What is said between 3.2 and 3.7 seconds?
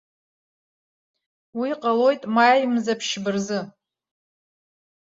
рзы.